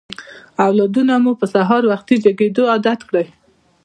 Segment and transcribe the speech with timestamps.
[0.65, 3.27] اولادونه مو په سهار وختي جګېدو عادت کړئ.